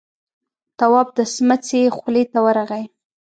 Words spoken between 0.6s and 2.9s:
تواب د سمڅې خولې ته ورغی.